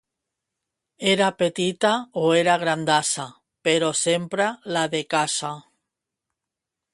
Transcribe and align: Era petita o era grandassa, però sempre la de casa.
Era 1.09 1.27
petita 1.41 1.91
o 2.21 2.23
era 2.39 2.55
grandassa, 2.63 3.27
però 3.69 3.93
sempre 4.01 4.49
la 4.77 4.87
de 4.95 5.03
casa. 5.13 5.53